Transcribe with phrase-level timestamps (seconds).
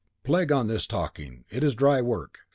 [0.23, 2.39] Plague on this talking; it is dry work.